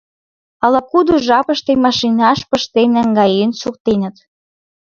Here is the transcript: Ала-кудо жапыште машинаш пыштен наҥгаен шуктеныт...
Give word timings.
Ала-кудо 0.65 1.13
жапыште 1.27 1.73
машинаш 1.85 2.39
пыштен 2.49 2.89
наҥгаен 2.95 3.51
шуктеныт... 3.61 4.15